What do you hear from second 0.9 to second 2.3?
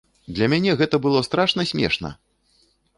было страшна смешна!